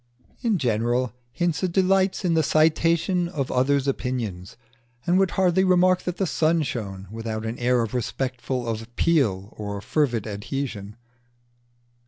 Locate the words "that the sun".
6.05-6.63